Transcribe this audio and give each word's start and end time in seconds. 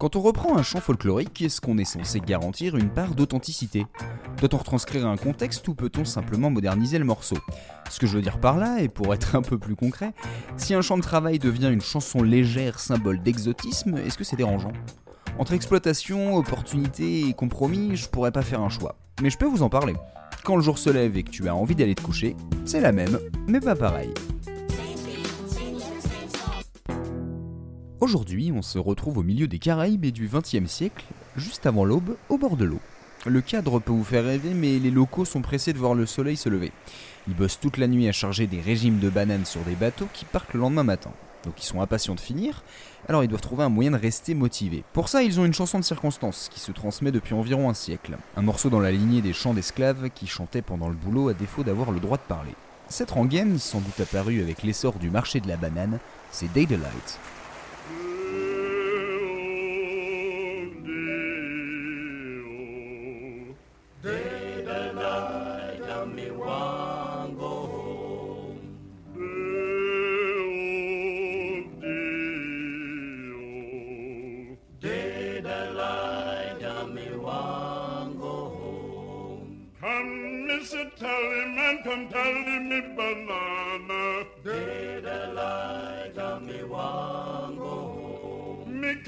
Quand 0.00 0.16
on 0.16 0.22
reprend 0.22 0.56
un 0.56 0.62
chant 0.62 0.80
folklorique, 0.80 1.42
est-ce 1.42 1.60
qu'on 1.60 1.76
est 1.76 1.84
censé 1.84 2.20
garantir 2.20 2.74
une 2.74 2.88
part 2.88 3.14
d'authenticité? 3.14 3.84
Doit-on 4.38 4.56
retranscrire 4.56 5.06
un 5.06 5.18
contexte 5.18 5.68
ou 5.68 5.74
peut-on 5.74 6.06
simplement 6.06 6.48
moderniser 6.48 6.98
le 6.98 7.04
morceau? 7.04 7.36
Ce 7.90 8.00
que 8.00 8.06
je 8.06 8.16
veux 8.16 8.22
dire 8.22 8.40
par 8.40 8.56
là, 8.56 8.80
et 8.80 8.88
pour 8.88 9.12
être 9.12 9.36
un 9.36 9.42
peu 9.42 9.58
plus 9.58 9.76
concret, 9.76 10.14
si 10.56 10.72
un 10.72 10.80
chant 10.80 10.96
de 10.96 11.02
travail 11.02 11.38
devient 11.38 11.68
une 11.70 11.82
chanson 11.82 12.22
légère, 12.22 12.78
symbole 12.80 13.22
d'exotisme, 13.22 13.98
est-ce 13.98 14.16
que 14.16 14.24
c'est 14.24 14.36
dérangeant? 14.36 14.72
Entre 15.38 15.52
exploitation, 15.52 16.34
opportunité 16.34 17.28
et 17.28 17.34
compromis, 17.34 17.94
je 17.94 18.08
pourrais 18.08 18.32
pas 18.32 18.40
faire 18.40 18.62
un 18.62 18.70
choix. 18.70 18.96
Mais 19.20 19.28
je 19.28 19.36
peux 19.36 19.44
vous 19.44 19.62
en 19.62 19.68
parler. 19.68 19.96
Quand 20.44 20.56
le 20.56 20.62
jour 20.62 20.78
se 20.78 20.88
lève 20.88 21.18
et 21.18 21.24
que 21.24 21.30
tu 21.30 21.46
as 21.46 21.54
envie 21.54 21.74
d'aller 21.74 21.94
te 21.94 22.00
coucher, 22.00 22.36
c'est 22.64 22.80
la 22.80 22.92
même, 22.92 23.18
mais 23.46 23.60
pas 23.60 23.76
pareil. 23.76 24.14
Aujourd'hui, 28.00 28.50
on 28.50 28.62
se 28.62 28.78
retrouve 28.78 29.18
au 29.18 29.22
milieu 29.22 29.46
des 29.46 29.58
Caraïbes 29.58 30.06
et 30.06 30.10
du 30.10 30.26
XXe 30.26 30.70
siècle, 30.70 31.04
juste 31.36 31.66
avant 31.66 31.84
l'aube, 31.84 32.16
au 32.30 32.38
bord 32.38 32.56
de 32.56 32.64
l'eau. 32.64 32.80
Le 33.26 33.42
cadre 33.42 33.78
peut 33.78 33.92
vous 33.92 34.04
faire 34.04 34.24
rêver, 34.24 34.54
mais 34.54 34.78
les 34.78 34.90
locaux 34.90 35.26
sont 35.26 35.42
pressés 35.42 35.74
de 35.74 35.78
voir 35.78 35.92
le 35.92 36.06
soleil 36.06 36.38
se 36.38 36.48
lever. 36.48 36.72
Ils 37.28 37.36
bossent 37.36 37.60
toute 37.60 37.76
la 37.76 37.86
nuit 37.86 38.08
à 38.08 38.12
charger 38.12 38.46
des 38.46 38.62
régimes 38.62 39.00
de 39.00 39.10
bananes 39.10 39.44
sur 39.44 39.60
des 39.60 39.74
bateaux 39.74 40.08
qui 40.14 40.24
partent 40.24 40.54
le 40.54 40.60
lendemain 40.60 40.82
matin. 40.82 41.10
Donc 41.44 41.62
ils 41.62 41.66
sont 41.66 41.82
impatients 41.82 42.14
de 42.14 42.20
finir, 42.20 42.64
alors 43.06 43.22
ils 43.22 43.28
doivent 43.28 43.42
trouver 43.42 43.64
un 43.64 43.68
moyen 43.68 43.90
de 43.90 43.96
rester 43.96 44.32
motivés. 44.32 44.82
Pour 44.94 45.10
ça, 45.10 45.22
ils 45.22 45.38
ont 45.38 45.44
une 45.44 45.52
chanson 45.52 45.78
de 45.78 45.84
circonstance 45.84 46.48
qui 46.50 46.60
se 46.60 46.72
transmet 46.72 47.12
depuis 47.12 47.34
environ 47.34 47.68
un 47.68 47.74
siècle. 47.74 48.16
Un 48.34 48.42
morceau 48.42 48.70
dans 48.70 48.80
la 48.80 48.92
lignée 48.92 49.20
des 49.20 49.34
chants 49.34 49.52
d'esclaves 49.52 50.08
qui 50.14 50.26
chantaient 50.26 50.62
pendant 50.62 50.88
le 50.88 50.94
boulot 50.94 51.28
à 51.28 51.34
défaut 51.34 51.64
d'avoir 51.64 51.90
le 51.90 52.00
droit 52.00 52.16
de 52.16 52.22
parler. 52.22 52.54
Cette 52.88 53.10
rengaine, 53.10 53.58
sans 53.58 53.80
doute 53.80 54.00
apparue 54.00 54.40
avec 54.40 54.62
l'essor 54.62 54.94
du 54.94 55.10
marché 55.10 55.40
de 55.40 55.48
la 55.48 55.58
banane, 55.58 55.98
c'est 56.30 56.50
Day 56.50 56.66
Daylight. 64.02 65.50
Mr. 80.60 80.90
Tallyman, 80.98 81.82
come 81.82 82.08
tally 82.08 82.58
me 82.58 82.80
banana. 82.94 84.24
Day 84.44 84.89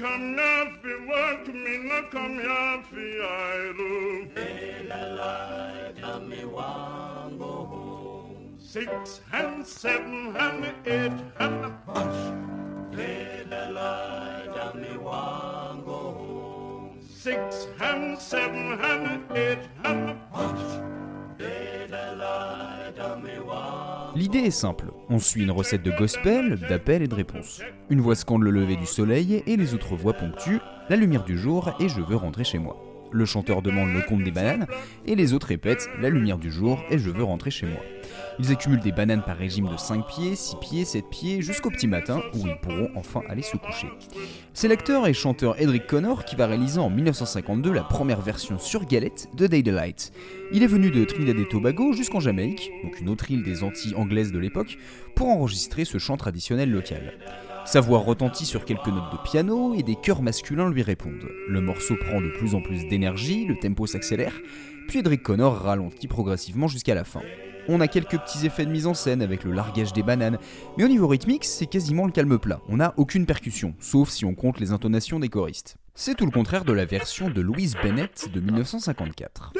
come 0.03 0.35
here 0.37 0.75
fi 0.81 0.93
work, 1.07 1.47
me 1.47 1.77
no 1.87 2.03
come 2.11 2.33
here 2.33 2.83
fi 2.89 3.05
idle. 3.35 4.25
Day 4.35 4.85
the 4.89 5.03
light 5.19 6.03
of 6.03 6.27
me 6.27 6.43
want 6.43 7.39
go 7.39 7.53
home. 7.71 8.57
Six 8.59 9.21
and 9.31 9.65
seven 9.65 10.35
and 10.35 10.65
eight 10.85 11.19
and 11.39 11.65
a 11.65 11.69
bunch. 11.87 12.19
Day 12.97 13.45
the 13.49 13.71
light 13.71 14.57
of 14.65 14.75
me 14.75 14.97
want 14.97 15.85
go 15.85 15.99
home. 16.19 16.99
Six 17.01 17.67
and 17.79 18.19
seven 18.19 18.73
and 18.73 19.31
eight 19.37 19.69
and 19.85 20.09
a 20.09 20.15
bunch. 20.33 20.82
L'idée 24.33 24.47
est 24.47 24.51
simple, 24.51 24.85
on 25.09 25.19
suit 25.19 25.43
une 25.43 25.51
recette 25.51 25.83
de 25.83 25.91
gospel, 25.91 26.59
d'appel 26.67 27.03
et 27.03 27.07
de 27.07 27.13
réponse. 27.13 27.61
Une 27.91 28.01
voix 28.01 28.15
scande 28.15 28.41
le 28.41 28.49
lever 28.49 28.75
du 28.75 28.87
soleil 28.87 29.43
et 29.45 29.55
les 29.57 29.75
autres 29.75 29.95
voix 29.95 30.13
ponctuent 30.13 30.59
la 30.89 30.95
lumière 30.95 31.23
du 31.23 31.37
jour 31.37 31.71
et 31.79 31.87
je 31.87 32.01
veux 32.01 32.15
rentrer 32.15 32.43
chez 32.43 32.57
moi. 32.57 32.92
Le 33.13 33.25
chanteur 33.25 33.61
demande 33.61 33.93
le 33.93 34.01
compte 34.01 34.23
des 34.23 34.31
bananes 34.31 34.65
et 35.05 35.15
les 35.15 35.33
autres 35.33 35.47
répètent 35.47 35.87
la 36.01 36.09
lumière 36.09 36.39
du 36.39 36.51
jour 36.51 36.83
et 36.89 36.97
je 36.97 37.11
veux 37.11 37.23
rentrer 37.23 37.51
chez 37.51 37.67
moi. 37.67 37.79
Ils 38.39 38.51
accumulent 38.51 38.79
des 38.79 38.91
bananes 38.91 39.21
par 39.21 39.37
régime 39.37 39.69
de 39.69 39.77
5 39.77 40.07
pieds, 40.07 40.35
6 40.35 40.55
pieds, 40.59 40.83
7 40.83 41.05
pieds, 41.11 41.41
jusqu'au 41.43 41.69
petit 41.69 41.87
matin 41.87 42.21
où 42.33 42.47
ils 42.47 42.57
pourront 42.59 42.89
enfin 42.95 43.21
aller 43.29 43.43
se 43.43 43.55
coucher. 43.55 43.87
C'est 44.53 44.67
l'acteur 44.67 45.05
et 45.07 45.13
chanteur 45.13 45.61
Edric 45.61 45.85
Connor 45.85 46.25
qui 46.25 46.35
va 46.35 46.47
réaliser 46.47 46.79
en 46.79 46.89
1952 46.89 47.71
la 47.71 47.83
première 47.83 48.21
version 48.21 48.57
sur 48.57 48.85
galette 48.85 49.27
de 49.35 49.45
Day 49.45 49.61
Daylight. 49.61 50.11
Il 50.51 50.63
est 50.63 50.67
venu 50.67 50.89
de 50.89 51.05
Trinidad 51.05 51.37
et 51.37 51.47
Tobago 51.47 51.93
jusqu'en 51.93 52.19
Jamaïque, 52.19 52.71
donc 52.83 52.99
une 52.99 53.09
autre 53.09 53.29
île 53.29 53.43
des 53.43 53.63
Antilles 53.63 53.93
anglaises 53.95 54.31
de 54.31 54.39
l'époque, 54.39 54.77
pour 55.15 55.27
enregistrer 55.27 55.85
ce 55.85 55.99
chant 55.99 56.17
traditionnel 56.17 56.71
local. 56.71 57.13
Sa 57.65 57.79
voix 57.79 57.99
retentit 57.99 58.45
sur 58.45 58.65
quelques 58.65 58.87
notes 58.87 59.11
de 59.11 59.17
piano 59.23 59.73
et 59.73 59.83
des 59.83 59.95
chœurs 59.95 60.21
masculins 60.21 60.69
lui 60.69 60.83
répondent. 60.83 61.29
Le 61.47 61.61
morceau 61.61 61.95
prend 61.95 62.21
de 62.21 62.29
plus 62.29 62.55
en 62.55 62.61
plus 62.61 62.87
d'énergie, 62.87 63.45
le 63.45 63.57
tempo 63.57 63.87
s'accélère, 63.87 64.33
puis 64.87 64.99
Edric 64.99 65.23
Connor 65.23 65.55
ralentit 65.59 66.07
progressivement 66.07 66.67
jusqu'à 66.67 66.93
la 66.93 67.05
fin. 67.05 67.21
On 67.69 67.79
a 67.79 67.87
quelques 67.87 68.19
petits 68.19 68.45
effets 68.45 68.65
de 68.65 68.71
mise 68.71 68.85
en 68.85 68.93
scène 68.93 69.21
avec 69.21 69.45
le 69.45 69.53
largage 69.53 69.93
des 69.93 70.03
bananes, 70.03 70.37
mais 70.77 70.83
au 70.83 70.89
niveau 70.89 71.07
rythmique, 71.07 71.45
c'est 71.45 71.65
quasiment 71.65 72.05
le 72.05 72.11
calme 72.11 72.37
plat. 72.37 72.59
On 72.67 72.77
n'a 72.77 72.93
aucune 72.97 73.25
percussion, 73.25 73.73
sauf 73.79 74.09
si 74.09 74.25
on 74.25 74.35
compte 74.35 74.59
les 74.59 74.71
intonations 74.71 75.19
des 75.19 75.29
choristes. 75.29 75.77
C'est 75.95 76.15
tout 76.15 76.25
le 76.25 76.31
contraire 76.31 76.65
de 76.65 76.73
la 76.73 76.85
version 76.85 77.29
de 77.29 77.39
Louise 77.39 77.75
Bennett 77.81 78.29
de 78.33 78.41
1954. 78.41 79.53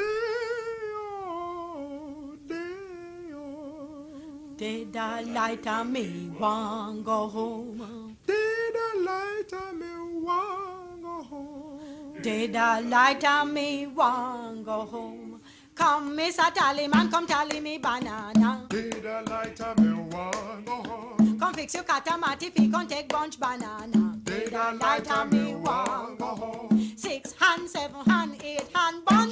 Did 4.56 4.96
I 4.96 5.22
light 5.22 5.66
on 5.66 5.92
me 5.92 6.30
one 6.38 7.02
go 7.02 7.26
home? 7.28 8.16
Did 8.24 8.36
I 8.76 9.02
light 9.04 9.52
on 9.60 9.78
me 9.80 10.20
one 10.22 11.02
go 11.02 11.22
home? 11.24 12.22
Did 12.22 12.54
I 12.54 12.78
light 12.80 13.24
on 13.24 13.52
me 13.52 13.86
one 13.88 14.62
go 14.62 14.82
home? 14.86 15.40
Come, 15.74 16.16
Mr. 16.16 16.54
Tallyman, 16.54 17.10
come 17.10 17.26
tally 17.26 17.58
me 17.58 17.78
banana. 17.78 18.64
Did 18.68 19.04
I 19.04 19.22
light 19.22 19.60
on 19.60 19.74
me 19.82 19.92
one 20.14 20.64
go 20.64 20.72
home? 20.88 21.38
Come 21.40 21.54
fix 21.54 21.74
your 21.74 21.82
catamati, 21.82 22.52
fi 22.52 22.70
come 22.70 22.86
take 22.86 23.08
bunch 23.08 23.40
banana. 23.40 24.16
Did 24.22 24.54
I 24.54 24.72
light 24.72 25.10
on 25.10 25.30
me 25.30 25.56
one 25.56 26.16
go 26.16 26.26
home? 26.26 26.92
Six 26.96 27.34
hand, 27.40 27.68
seven 27.68 28.04
hand, 28.04 28.40
eight 28.44 28.62
hand 28.72 29.04
bunch. 29.04 29.23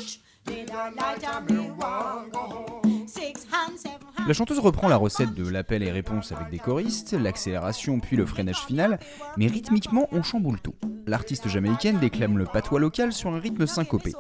La 4.27 4.33
chanteuse 4.33 4.59
reprend 4.59 4.89
la 4.89 4.97
recette 4.97 5.35
de 5.35 5.49
l'appel 5.49 5.83
et 5.83 5.91
réponse 5.91 6.33
avec 6.33 6.49
des 6.51 6.59
choristes, 6.59 7.13
l'accélération 7.13 8.01
puis 8.01 8.17
le 8.17 8.25
freinage 8.25 8.65
final, 8.65 8.99
mais 9.37 9.49
rythmiquement 9.49 10.09
on 10.13 10.23
chamboule 10.23 10.61
tout. 10.61 10.75
L'artiste 11.07 11.49
jamaïcaine 11.49 11.99
déclame 11.99 12.39
le 12.39 12.45
patois 12.45 12.79
local 12.79 13.13
sur 13.13 13.31
un 13.31 13.41
rythme 13.41 13.67
syncopé. 13.67 14.13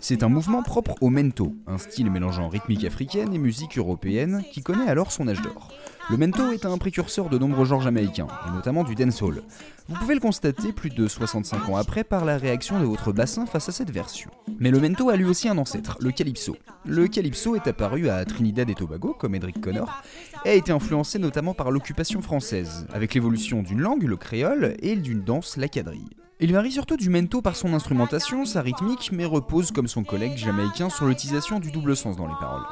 C'est 0.00 0.22
un 0.22 0.28
mouvement 0.28 0.62
propre 0.62 0.94
au 1.00 1.10
mento, 1.10 1.56
un 1.66 1.76
style 1.76 2.10
mélangeant 2.10 2.48
rythmique 2.48 2.84
africaine 2.84 3.34
et 3.34 3.38
musique 3.38 3.78
européenne 3.78 4.44
qui 4.52 4.62
connaît 4.62 4.88
alors 4.88 5.10
son 5.10 5.26
âge 5.26 5.42
d'or. 5.42 5.72
Le 6.08 6.16
mento 6.16 6.52
est 6.52 6.64
un 6.64 6.78
précurseur 6.78 7.28
de 7.28 7.36
nombreux 7.36 7.64
genres 7.64 7.82
jamaïcains, 7.82 8.28
et 8.46 8.52
notamment 8.52 8.84
du 8.84 8.94
dancehall. 8.94 9.42
Vous 9.88 9.96
pouvez 9.96 10.14
le 10.14 10.20
constater 10.20 10.72
plus 10.72 10.90
de 10.90 11.08
65 11.08 11.68
ans 11.68 11.76
après 11.76 12.04
par 12.04 12.24
la 12.24 12.38
réaction 12.38 12.78
de 12.78 12.84
votre 12.84 13.12
bassin 13.12 13.44
face 13.44 13.68
à 13.68 13.72
cette 13.72 13.90
version. 13.90 14.30
Mais 14.60 14.70
le 14.70 14.78
mento 14.78 15.10
a 15.10 15.16
lui 15.16 15.24
aussi 15.24 15.48
un 15.48 15.58
ancêtre, 15.58 15.98
le 16.00 16.12
calypso. 16.12 16.56
Le 16.86 17.08
calypso 17.08 17.56
est 17.56 17.66
apparu 17.66 18.08
à 18.08 18.24
Trinidad 18.24 18.70
et 18.70 18.74
Tobago, 18.74 19.14
comme 19.18 19.34
Edric 19.34 19.60
Connor, 19.60 20.02
et 20.44 20.50
a 20.50 20.54
été 20.54 20.70
influencé 20.70 21.18
notamment 21.18 21.54
par 21.54 21.72
l'occupation 21.72 22.22
française, 22.22 22.86
avec 22.92 23.14
l'évolution 23.14 23.62
d'une 23.62 23.80
langue, 23.80 24.04
le 24.04 24.16
créole, 24.16 24.76
et 24.80 24.94
d'une 24.94 25.24
danse, 25.24 25.56
la 25.56 25.68
quadrille. 25.68 26.08
Il 26.40 26.52
varie 26.52 26.70
surtout 26.70 26.96
du 26.96 27.10
mento 27.10 27.42
par 27.42 27.56
son 27.56 27.74
instrumentation, 27.74 28.44
sa 28.44 28.62
rythmique, 28.62 29.10
mais 29.12 29.24
repose 29.24 29.72
comme 29.72 29.88
son 29.88 30.04
collègue 30.04 30.36
jamaïcain 30.36 30.88
sur 30.88 31.06
l'utilisation 31.06 31.58
du 31.58 31.72
double 31.72 31.96
sens 31.96 32.16
dans 32.16 32.28
les 32.28 32.34
paroles. 32.38 32.62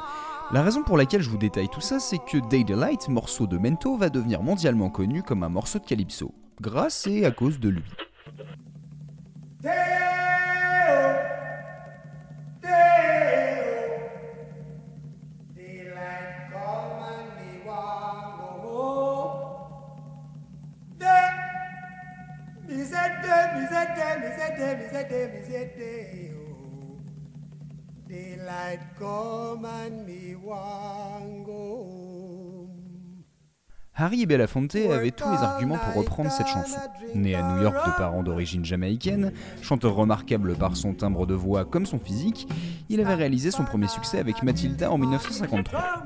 La 0.53 0.61
raison 0.61 0.83
pour 0.83 0.95
laquelle 0.95 1.21
je 1.21 1.29
vous 1.29 1.37
détaille 1.37 1.67
tout 1.67 1.81
ça, 1.81 1.99
c'est 1.99 2.19
que 2.19 2.37
Day 2.47 2.63
Daylight, 2.63 3.09
morceau 3.09 3.45
de 3.45 3.57
mento, 3.57 3.97
va 3.97 4.07
devenir 4.07 4.41
mondialement 4.41 4.89
connu 4.89 5.21
comme 5.21 5.43
un 5.43 5.49
morceau 5.49 5.79
de 5.79 5.85
calypso, 5.85 6.33
grâce 6.61 7.07
et 7.07 7.25
à 7.25 7.31
cause 7.31 7.59
de 7.59 7.67
lui. 7.67 7.83
Oh. 26.35 26.99
Daylight 28.07 28.79
come 28.97 29.65
and 29.65 30.05
me. 30.05 30.27
Harry 33.99 34.21
et 34.21 34.25
Belafonte 34.27 34.75
avaient 34.75 35.09
tous 35.09 35.27
les 35.27 35.37
arguments 35.37 35.77
pour 35.77 35.95
reprendre 35.95 36.31
cette 36.31 36.47
chanson. 36.47 36.77
Né 37.15 37.33
à 37.33 37.41
New 37.41 37.63
York 37.63 37.75
de 37.75 37.91
parents 37.97 38.21
d'origine 38.21 38.63
jamaïcaine, 38.63 39.33
chanteur 39.63 39.95
remarquable 39.95 40.55
par 40.55 40.77
son 40.77 40.93
timbre 40.93 41.25
de 41.25 41.33
voix 41.33 41.65
comme 41.65 41.87
son 41.87 41.97
physique, 41.97 42.47
il 42.89 43.01
avait 43.01 43.15
réalisé 43.15 43.49
son 43.49 43.65
premier 43.65 43.87
succès 43.87 44.19
avec 44.19 44.43
Matilda 44.43 44.91
en 44.91 44.99
1953. 44.99 46.03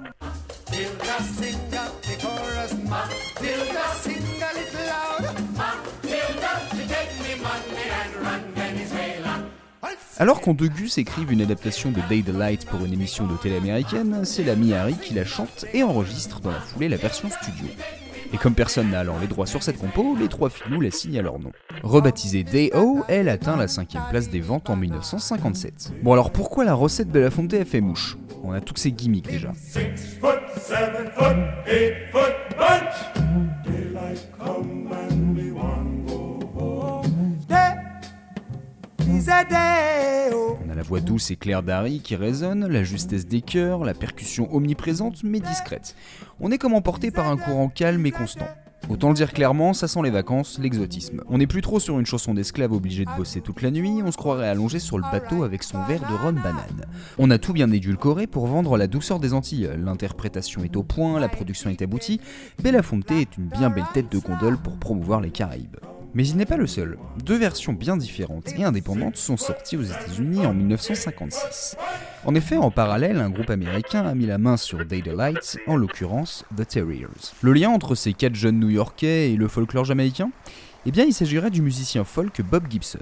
Alors 10.21 10.39
quand 10.39 10.53
deux 10.53 10.67
Gus 10.67 10.99
écrivent 10.99 11.31
une 11.31 11.41
adaptation 11.41 11.89
de 11.89 11.99
Day 12.07 12.21
the 12.21 12.31
Light 12.31 12.67
pour 12.67 12.85
une 12.85 12.93
émission 12.93 13.25
de 13.25 13.35
télé 13.37 13.57
américaine, 13.57 14.23
c'est 14.23 14.43
l'ami 14.43 14.71
Harry 14.71 14.93
qui 14.93 15.15
la 15.15 15.25
chante 15.25 15.65
et 15.73 15.81
enregistre 15.81 16.41
dans 16.41 16.51
la 16.51 16.59
foulée 16.59 16.89
la 16.89 16.97
version 16.97 17.27
studio. 17.27 17.65
Et 18.31 18.37
comme 18.37 18.53
personne 18.53 18.91
n'a 18.91 18.99
alors 18.99 19.17
les 19.19 19.25
droits 19.25 19.47
sur 19.47 19.63
cette 19.63 19.79
compo, 19.79 20.15
les 20.19 20.27
trois 20.27 20.51
filous 20.51 20.79
la 20.79 20.91
signent 20.91 21.17
à 21.17 21.23
leur 21.23 21.39
nom. 21.39 21.51
Rebaptisée 21.81 22.43
Day-O, 22.43 23.03
elle 23.07 23.29
atteint 23.29 23.57
la 23.57 23.67
cinquième 23.67 24.03
place 24.11 24.29
des 24.29 24.41
ventes 24.41 24.69
en 24.69 24.75
1957. 24.75 25.93
Bon 26.03 26.13
alors 26.13 26.29
pourquoi 26.29 26.65
la 26.65 26.75
recette 26.75 27.09
Belafonte 27.09 27.55
a 27.55 27.65
fait 27.65 27.81
mouche? 27.81 28.15
On 28.43 28.51
a 28.51 28.61
tous 28.61 28.75
ces 28.75 28.91
gimmicks 28.91 29.27
déjà. 29.27 29.53
Six 29.55 30.19
foot, 30.19 30.37
seven 30.55 31.09
foot, 31.15 31.35
eight 31.65 32.11
foot. 32.11 32.31
Voix 40.91 40.99
douce 40.99 41.31
et 41.31 41.37
claire 41.37 41.63
d'Harry 41.63 42.01
qui 42.01 42.17
résonne, 42.17 42.67
la 42.67 42.83
justesse 42.83 43.25
des 43.25 43.39
chœurs, 43.39 43.85
la 43.85 43.93
percussion 43.93 44.53
omniprésente 44.53 45.23
mais 45.23 45.39
discrète. 45.39 45.95
On 46.41 46.51
est 46.51 46.57
comme 46.57 46.73
emporté 46.73 47.11
par 47.11 47.29
un 47.29 47.37
courant 47.37 47.69
calme 47.69 48.05
et 48.05 48.11
constant. 48.11 48.49
Autant 48.89 49.07
le 49.07 49.13
dire 49.13 49.31
clairement, 49.31 49.71
ça 49.71 49.87
sent 49.87 50.01
les 50.03 50.09
vacances, 50.09 50.59
l'exotisme. 50.59 51.21
On 51.29 51.37
n'est 51.37 51.47
plus 51.47 51.61
trop 51.61 51.79
sur 51.79 51.97
une 51.97 52.05
chanson 52.05 52.33
d'esclave 52.33 52.73
obligé 52.73 53.05
de 53.05 53.09
bosser 53.15 53.39
toute 53.39 53.61
la 53.61 53.71
nuit, 53.71 54.01
on 54.03 54.11
se 54.11 54.17
croirait 54.17 54.49
allongé 54.49 54.79
sur 54.79 54.97
le 54.97 55.09
bateau 55.09 55.43
avec 55.43 55.63
son 55.63 55.81
verre 55.85 56.01
de 56.01 56.13
rhum 56.13 56.35
banane. 56.35 56.85
On 57.17 57.31
a 57.31 57.37
tout 57.37 57.53
bien 57.53 57.71
édulcoré 57.71 58.27
pour 58.27 58.47
vendre 58.47 58.75
la 58.75 58.87
douceur 58.87 59.21
des 59.21 59.33
Antilles. 59.33 59.69
L'interprétation 59.77 60.61
est 60.65 60.75
au 60.75 60.83
point, 60.83 61.21
la 61.21 61.29
production 61.29 61.69
est 61.69 61.81
aboutie. 61.81 62.19
Belafonte 62.61 63.11
est 63.11 63.37
une 63.37 63.47
bien 63.47 63.69
belle 63.69 63.87
tête 63.93 64.11
de 64.11 64.17
gondole 64.17 64.57
pour 64.57 64.75
promouvoir 64.75 65.21
les 65.21 65.31
Caraïbes. 65.31 65.77
Mais 66.13 66.27
il 66.27 66.35
n'est 66.35 66.45
pas 66.45 66.57
le 66.57 66.67
seul. 66.67 66.97
Deux 67.23 67.37
versions 67.37 67.71
bien 67.71 67.95
différentes 67.95 68.49
et 68.57 68.63
indépendantes 68.63 69.15
sont 69.15 69.37
sorties 69.37 69.77
aux 69.77 69.83
États-Unis 69.83 70.45
en 70.45 70.53
1956. 70.53 71.77
En 72.25 72.35
effet, 72.35 72.57
en 72.57 72.69
parallèle, 72.69 73.17
un 73.17 73.29
groupe 73.29 73.49
américain 73.49 74.05
a 74.05 74.13
mis 74.13 74.25
la 74.25 74.37
main 74.37 74.57
sur 74.57 74.85
Day 74.85 75.01
the 75.01 75.15
Light, 75.15 75.57
en 75.67 75.77
l'occurrence 75.77 76.43
The 76.57 76.67
Terriers. 76.67 77.07
Le 77.41 77.53
lien 77.53 77.69
entre 77.69 77.95
ces 77.95 78.13
quatre 78.13 78.35
jeunes 78.35 78.59
new-yorkais 78.59 79.31
et 79.31 79.37
le 79.37 79.47
folklore 79.47 79.85
jamaïcain? 79.85 80.31
Eh 80.85 80.91
bien, 80.91 81.05
il 81.05 81.13
s'agirait 81.13 81.51
du 81.51 81.61
musicien 81.61 82.03
folk 82.03 82.41
Bob 82.41 82.63
Gibson. 82.69 82.99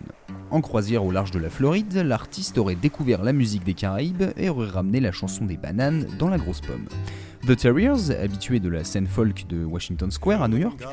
En 0.51 0.61
croisière 0.61 1.05
au 1.05 1.11
large 1.11 1.31
de 1.31 1.39
la 1.39 1.49
Floride, 1.49 1.95
l'artiste 2.05 2.57
aurait 2.57 2.75
découvert 2.75 3.23
la 3.23 3.33
musique 3.33 3.63
des 3.63 3.73
Caraïbes 3.73 4.23
et 4.35 4.49
aurait 4.49 4.69
ramené 4.69 4.99
la 4.99 5.11
chanson 5.11 5.45
des 5.45 5.57
bananes 5.57 6.05
dans 6.19 6.27
la 6.27 6.37
grosse 6.37 6.61
pomme. 6.61 6.87
The 7.49 7.55
Terriers, 7.55 8.11
habitués 8.11 8.59
de 8.59 8.69
la 8.69 8.83
scène 8.83 9.07
folk 9.07 9.47
de 9.47 9.65
Washington 9.65 10.11
Square 10.11 10.43
à 10.43 10.47
New 10.47 10.59
York, 10.59 10.83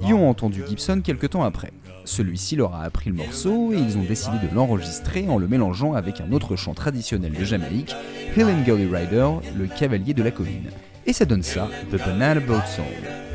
y 0.00 0.14
ont 0.14 0.30
entendu 0.30 0.62
Gibson 0.66 1.02
quelque 1.04 1.26
temps 1.26 1.44
après. 1.44 1.74
Celui-ci 2.06 2.56
leur 2.56 2.74
a 2.74 2.84
appris 2.84 3.10
le 3.10 3.16
morceau 3.16 3.74
et 3.74 3.76
ils 3.76 3.98
ont 3.98 4.02
décidé 4.02 4.38
de 4.38 4.54
l'enregistrer 4.54 5.28
en 5.28 5.36
le 5.36 5.46
mélangeant 5.46 5.92
avec 5.92 6.22
un 6.22 6.32
autre 6.32 6.56
chant 6.56 6.72
traditionnel 6.72 7.34
de 7.34 7.44
Jamaïque, 7.44 7.94
Hill 8.34 8.46
and 8.46 8.62
Gully 8.64 8.86
Rider, 8.86 9.28
le 9.58 9.66
cavalier 9.66 10.14
de 10.14 10.22
la 10.22 10.30
colline. 10.30 10.70
Et 11.04 11.12
ça 11.12 11.26
donne 11.26 11.42
ça, 11.42 11.68
The 11.92 11.98
Banana 11.98 12.40
Boat 12.40 12.64
Song. 12.64 13.25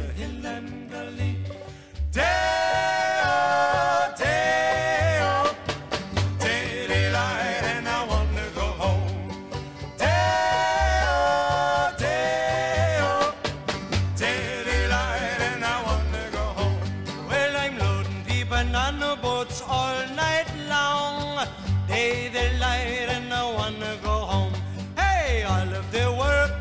Loading 18.63 18.73
the 18.73 18.79
banana 18.79 19.15
boats 19.21 19.61
all 19.67 19.95
night 20.15 20.45
long. 20.69 21.47
Day 21.87 22.29
the 22.29 22.59
light 22.59 23.09
and 23.09 23.33
I 23.33 23.51
wanna 23.53 23.97
go 24.03 24.09
home. 24.09 24.53
Hey, 24.95 25.43
all 25.43 25.73
of 25.73 25.91
the 25.91 26.60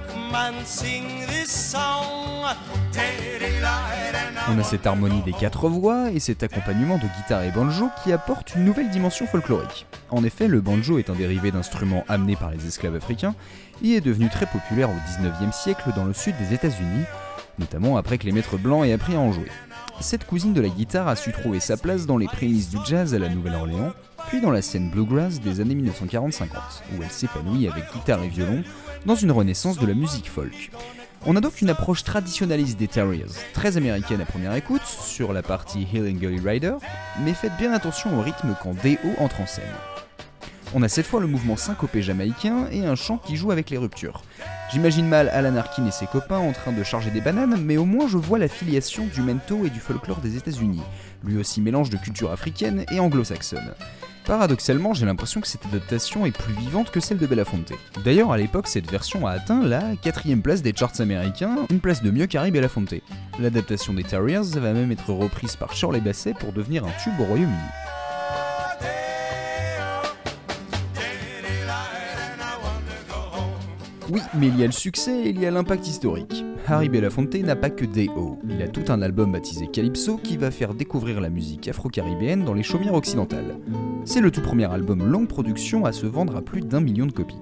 sing 0.65 1.05
this 1.27 1.51
song. 1.51 2.31
On 4.49 4.59
a 4.59 4.65
cette 4.65 4.87
harmonie 4.87 5.23
des 5.23 5.33
quatre 5.33 5.69
voix 5.69 6.11
et 6.11 6.19
cet 6.19 6.43
accompagnement 6.43 6.97
de 6.97 7.07
guitare 7.17 7.45
et 7.45 7.51
banjo 7.51 7.89
qui 8.03 8.13
apporte 8.13 8.55
une 8.55 8.65
nouvelle 8.65 8.91
dimension 8.91 9.27
folklorique. 9.27 9.87
En 10.09 10.25
effet, 10.25 10.49
le 10.49 10.61
banjo 10.61 10.99
est 10.99 11.11
un 11.11 11.15
dérivé 11.15 11.51
d'instrument 11.53 12.05
amené 12.09 12.35
par 12.35 12.51
les 12.51 12.67
esclaves 12.67 12.97
africains 12.97 13.35
et 13.85 13.95
est 13.95 14.01
devenu 14.01 14.29
très 14.29 14.47
populaire 14.47 14.91
au 14.91 15.23
19e 15.23 15.53
siècle 15.53 15.91
dans 15.95 16.05
le 16.05 16.13
sud 16.13 16.35
des 16.39 16.55
États-Unis, 16.55 17.05
notamment 17.59 17.97
après 17.97 18.19
que 18.19 18.27
les 18.27 18.33
maîtres 18.33 18.59
blancs 18.59 18.85
aient 18.85 18.93
appris 18.93 19.15
à 19.15 19.21
en 19.21 19.33
jouer. 19.33 19.51
Cette 20.01 20.27
cousine 20.27 20.55
de 20.55 20.61
la 20.61 20.69
guitare 20.69 21.09
a 21.09 21.17
su 21.17 21.31
trouver 21.31 21.61
sa 21.61 21.77
place 21.77 22.07
dans 22.07 22.17
les 22.17 22.27
prémices 22.27 22.71
du 22.71 22.79
jazz 22.85 23.15
à 23.15 23.19
la 23.19 23.29
Nouvelle-Orléans, 23.29 23.93
puis 24.29 24.41
dans 24.41 24.51
la 24.51 24.63
scène 24.63 24.91
bluegrass 24.91 25.41
des 25.41 25.61
années 25.61 25.75
1940-50, 25.75 26.45
où 26.93 27.03
elle 27.03 27.11
s'épanouit 27.11 27.69
avec 27.69 27.85
guitare 27.93 28.23
et 28.23 28.29
violon 28.29 28.63
dans 29.07 29.15
une 29.15 29.33
renaissance 29.33 29.79
de 29.79 29.87
la 29.87 29.95
musique 29.95 30.31
folk. 30.31 30.71
On 31.27 31.37
a 31.37 31.41
donc 31.41 31.61
une 31.61 31.69
approche 31.69 32.03
traditionnaliste 32.03 32.79
des 32.79 32.89
Terriers, 32.89 33.27
très 33.53 33.77
américaine 33.77 34.21
à 34.21 34.25
première 34.25 34.55
écoute, 34.55 34.85
sur 34.85 35.33
la 35.33 35.43
partie 35.43 35.87
Hill 35.93 36.09
and 36.09 36.19
Gully 36.19 36.41
Rider, 36.41 36.75
mais 37.25 37.35
faites 37.35 37.57
bien 37.59 37.73
attention 37.73 38.19
au 38.19 38.23
rythme 38.23 38.55
quand 38.63 38.75
D.O. 38.83 39.23
entre 39.23 39.41
en 39.41 39.47
scène. 39.47 39.65
On 40.73 40.83
a 40.83 40.89
cette 40.89 41.07
fois 41.07 41.21
le 41.21 41.27
mouvement 41.27 41.57
syncopé 41.57 42.01
jamaïcain 42.01 42.69
et 42.71 42.87
un 42.87 42.95
chant 42.95 43.19
qui 43.19 43.35
joue 43.35 43.51
avec 43.51 43.71
les 43.71 43.77
ruptures. 43.77 44.23
J'imagine 44.71 45.09
mal 45.09 45.29
Alan 45.31 45.57
Arkin 45.57 45.85
et 45.87 45.91
ses 45.91 46.07
copains 46.07 46.39
en 46.39 46.53
train 46.53 46.71
de 46.71 46.85
charger 46.85 47.11
des 47.11 47.21
bananes, 47.21 47.61
mais 47.61 47.77
au 47.77 47.85
moins 47.85 48.07
je 48.07 48.17
vois 48.17 48.39
la 48.39 48.47
filiation 48.47 49.07
du 49.13 49.21
mento 49.21 49.65
et 49.65 49.71
du 49.71 49.81
folklore 49.81 50.21
des 50.21 50.37
États-Unis, 50.37 50.83
lui 51.25 51.39
aussi 51.39 51.61
mélange 51.61 51.91
de 51.91 51.97
culture 51.97 52.31
africaine 52.31 52.85
et 52.93 53.01
anglo-saxonne. 53.01 53.75
Paradoxalement, 54.27 54.95
j'ai 54.95 55.07
l'impression 55.07 55.41
que 55.41 55.49
cette 55.49 55.67
adaptation 55.67 56.25
est 56.25 56.31
plus 56.31 56.55
vivante 56.55 56.93
que 56.93 57.01
celle 57.01 57.19
de 57.19 57.27
Belafonte. 57.27 57.73
D'ailleurs, 58.05 58.31
à 58.31 58.39
l'époque, 58.39 58.69
cette 58.69 58.89
version 58.89 59.27
a 59.27 59.33
atteint 59.33 59.63
la 59.63 59.97
quatrième 60.01 60.41
place 60.41 60.63
des 60.63 60.73
charts 60.73 61.01
américains, 61.01 61.67
une 61.69 61.81
place 61.81 62.01
de 62.01 62.13
mieux 62.13 62.29
qu'Harry 62.29 62.53
Belafonte. 62.53 62.95
L'adaptation 63.41 63.93
des 63.93 64.05
Terriers 64.05 64.55
va 64.55 64.73
même 64.73 64.93
être 64.93 65.13
reprise 65.13 65.57
par 65.57 65.75
Shirley 65.75 66.01
Bassey 66.01 66.35
pour 66.35 66.53
devenir 66.53 66.85
un 66.85 66.93
tube 67.03 67.19
au 67.19 67.25
Royaume-Uni. 67.25 67.90
Oui, 74.13 74.21
mais 74.35 74.49
il 74.49 74.59
y 74.59 74.65
a 74.65 74.67
le 74.67 74.73
succès 74.73 75.27
et 75.27 75.29
il 75.29 75.41
y 75.41 75.47
a 75.47 75.51
l'impact 75.53 75.87
historique. 75.87 76.45
Harry 76.67 76.89
Belafonte 76.89 77.35
n'a 77.35 77.55
pas 77.55 77.71
que 77.71 77.85
Day-O. 77.85 78.39
Il 78.49 78.61
a 78.61 78.69
tout 78.69 78.85
un 78.89 79.03
album 79.03 79.33
baptisé 79.33 79.69
Calypso 79.69 80.17
qui 80.17 80.37
va 80.37 80.51
faire 80.51 80.75
découvrir 80.75 81.21
la 81.21 81.31
musique 81.31 81.69
afro-caribéenne 81.69 82.45
dans 82.45 82.55
les 82.55 82.65
chaumières 82.65 82.95
occidentales. 82.95 83.59
C'est 84.05 84.21
le 84.21 84.31
tout 84.31 84.41
premier 84.41 84.71
album 84.71 85.07
longue 85.07 85.29
production 85.29 85.85
à 85.85 85.93
se 85.93 86.07
vendre 86.07 86.37
à 86.37 86.43
plus 86.43 86.61
d'un 86.61 86.81
million 86.81 87.07
de 87.07 87.13
copies. 87.13 87.39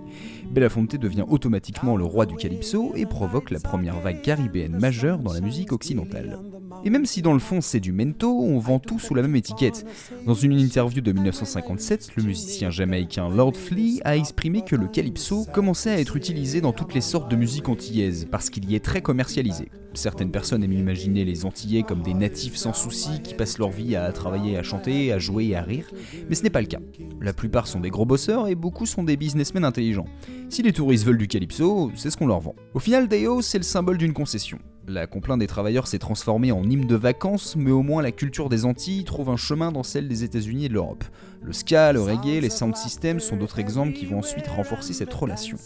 Belafonte 0.51 0.97
devient 0.97 1.25
automatiquement 1.27 1.97
le 1.97 2.05
roi 2.05 2.27
du 2.27 2.37
calypso 2.37 2.93
et 2.95 3.07
provoque 3.07 3.51
la 3.51 3.61
première 3.61 4.01
vague 4.01 4.21
caribéenne 4.21 4.79
majeure 4.79 5.19
dans 5.19 5.33
la 5.33 5.41
musique 5.41 5.73
occidentale. 5.73 6.39
Et 6.85 6.91
même 6.91 7.07
si 7.07 7.23
dans 7.23 7.33
le 7.33 7.39
fond 7.39 7.61
c'est 7.61 7.81
du 7.81 7.93
mento, 7.93 8.31
on 8.31 8.59
vend 8.59 8.79
tout 8.79 8.99
sous 8.99 9.15
la 9.15 9.23
même 9.23 9.37
étiquette. 9.37 9.85
Dans 10.27 10.35
une 10.35 10.59
interview 10.59 11.01
de 11.01 11.13
1957, 11.13 12.11
le 12.17 12.23
musicien 12.23 12.71
jamaïcain 12.71 13.29
Lord 13.29 13.57
Flea 13.57 14.01
a 14.05 14.17
exprimé 14.17 14.63
que 14.63 14.77
le 14.77 14.87
calypso 14.87 15.47
commençait 15.53 15.91
à 15.91 16.01
être 16.01 16.17
utilisé 16.17 16.61
dans 16.61 16.73
toutes 16.73 16.95
les 16.95 17.01
sortes 17.01 17.31
de 17.31 17.37
musique 17.37 17.69
antillaise, 17.69 18.27
parce 18.31 18.51
qu'il 18.51 18.71
y 18.71 18.75
est 18.75 18.85
très 18.85 19.03
commercialisé. 19.03 19.69
Certaines 19.95 20.31
personnes 20.31 20.63
aiment 20.63 20.73
imaginer 20.73 21.25
les 21.25 21.45
Antillais 21.45 21.83
comme 21.83 22.03
des 22.03 22.15
natifs 22.15 22.57
sans 22.57 22.73
soucis 22.73 23.21
qui 23.23 23.35
passent 23.35 23.59
leur 23.59 23.71
vie 23.71 23.97
à 23.97 24.13
travailler, 24.13 24.57
à 24.57 24.63
chanter, 24.63 25.13
à 25.13 25.19
jouer 25.19 25.47
et 25.47 25.57
à 25.57 25.63
rire, 25.63 25.91
mais 26.29 26.35
ce 26.35 26.43
n'est 26.43 26.51
pas 26.51 26.61
le 26.61 26.67
cas. 26.67 26.81
La 27.21 27.33
plupart 27.33 27.67
sont 27.67 27.81
des 27.81 27.91
gros 27.91 28.07
bosseurs 28.07 28.49
et 28.49 28.55
beaucoup 28.55 28.87
sont 28.87 29.03
des 29.03 29.17
businessmen 29.17 29.65
intelligents. 29.65 30.07
Si 30.51 30.63
les 30.63 30.73
touristes 30.73 31.05
veulent 31.05 31.19
du 31.19 31.29
calypso, 31.29 31.91
c'est 31.95 32.11
ce 32.11 32.17
qu'on 32.17 32.27
leur 32.27 32.41
vend. 32.41 32.55
Au 32.75 32.79
final, 32.79 33.09
Deo, 33.09 33.43
c'est 33.43 33.59
le 33.59 33.65
symbole 33.65 33.99
d'une 33.99 34.13
concession. 34.13 34.59
La 34.89 35.07
complainte 35.07 35.41
des 35.41 35.47
travailleurs 35.47 35.87
s'est 35.87 35.99
transformée 35.99 36.51
en 36.51 36.63
hymne 36.63 36.87
de 36.87 36.97
vacances, 36.97 37.57
mais 37.57 37.71
au 37.71 37.83
moins 37.83 38.01
la 38.01 38.11
culture 38.11 38.49
des 38.49 38.65
Antilles 38.65 39.05
trouve 39.05 39.29
un 39.29 39.37
chemin 39.37 39.71
dans 39.71 39.83
celle 39.83 40.09
des 40.09 40.25
États-Unis 40.25 40.65
et 40.65 40.69
de 40.71 40.73
l'Europe. 40.73 41.05
Le 41.43 41.53
ska, 41.53 41.93
le 41.93 42.01
reggae, 42.01 42.41
les 42.41 42.49
sound 42.49 42.75
systems 42.75 43.21
sont 43.21 43.37
d'autres 43.37 43.59
exemples 43.59 43.93
qui 43.93 44.07
vont 44.07 44.21
ensuite 44.21 44.47
renforcer 44.47 44.95
cette 44.95 45.13
relation. 45.13 45.59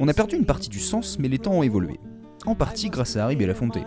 On 0.00 0.08
a 0.08 0.14
perdu 0.14 0.34
une 0.34 0.46
partie 0.46 0.68
du 0.68 0.80
sens, 0.80 1.16
mais 1.20 1.28
les 1.28 1.38
temps 1.38 1.52
ont 1.52 1.62
évolué 1.62 2.00
en 2.44 2.54
partie 2.54 2.90
grâce 2.90 3.16
à 3.16 3.24
Harry 3.24 3.36
Belafonte. 3.36 3.78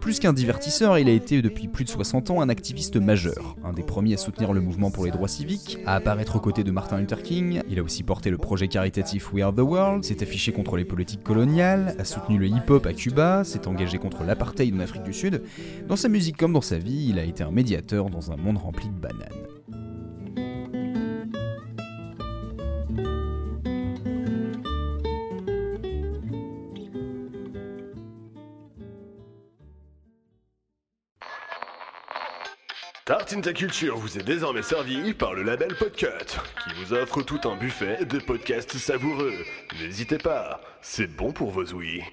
Plus 0.00 0.18
qu'un 0.18 0.32
divertisseur, 0.32 0.98
il 0.98 1.08
a 1.08 1.12
été 1.12 1.42
depuis 1.42 1.68
plus 1.68 1.84
de 1.84 1.90
60 1.90 2.30
ans 2.30 2.40
un 2.40 2.48
activiste 2.48 2.96
majeur, 2.96 3.56
un 3.64 3.72
des 3.72 3.82
premiers 3.82 4.14
à 4.14 4.16
soutenir 4.16 4.52
le 4.52 4.60
mouvement 4.60 4.90
pour 4.90 5.04
les 5.04 5.10
droits 5.10 5.28
civiques, 5.28 5.78
à 5.86 5.94
apparaître 5.94 6.36
aux 6.36 6.40
côtés 6.40 6.64
de 6.64 6.70
Martin 6.70 6.98
Luther 6.98 7.22
King, 7.22 7.62
il 7.68 7.78
a 7.78 7.82
aussi 7.82 8.02
porté 8.02 8.30
le 8.30 8.38
projet 8.38 8.68
caritatif 8.68 9.32
We 9.32 9.44
Are 9.44 9.54
the 9.54 9.60
World, 9.60 10.04
s'est 10.04 10.22
affiché 10.22 10.52
contre 10.52 10.76
les 10.76 10.84
politiques 10.84 11.22
coloniales, 11.22 11.94
a 11.98 12.04
soutenu 12.04 12.38
le 12.38 12.46
hip-hop 12.48 12.86
à 12.86 12.92
Cuba, 12.92 13.44
s'est 13.44 13.68
engagé 13.68 13.98
contre 13.98 14.24
l'apartheid 14.24 14.74
en 14.74 14.80
Afrique 14.80 15.04
du 15.04 15.12
Sud. 15.12 15.42
Dans 15.88 15.96
sa 15.96 16.08
musique 16.08 16.36
comme 16.36 16.52
dans 16.52 16.60
sa 16.60 16.78
vie, 16.78 17.08
il 17.10 17.18
a 17.18 17.24
été 17.24 17.44
un 17.44 17.50
médiateur 17.50 18.10
dans 18.10 18.32
un 18.32 18.36
monde 18.36 18.58
rempli 18.58 18.88
de 18.88 18.94
bananes. 18.94 19.61
Tartine 33.04 33.42
ta 33.42 33.52
culture 33.52 33.96
vous 33.96 34.16
est 34.16 34.22
désormais 34.22 34.62
servi 34.62 35.12
par 35.12 35.34
le 35.34 35.42
label 35.42 35.74
Podcut, 35.74 36.06
qui 36.62 36.74
vous 36.76 36.92
offre 36.92 37.22
tout 37.22 37.40
un 37.48 37.56
buffet 37.56 38.04
de 38.04 38.20
podcasts 38.20 38.78
savoureux. 38.78 39.34
N'hésitez 39.80 40.18
pas, 40.18 40.60
c'est 40.82 41.08
bon 41.08 41.32
pour 41.32 41.50
vos 41.50 41.64
ouïes. 41.72 42.04